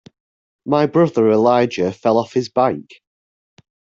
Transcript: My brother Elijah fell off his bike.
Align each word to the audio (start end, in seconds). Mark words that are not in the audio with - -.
My 0.65 0.87
brother 0.87 1.29
Elijah 1.29 1.91
fell 1.91 2.17
off 2.17 2.33
his 2.33 2.49
bike. 2.49 3.03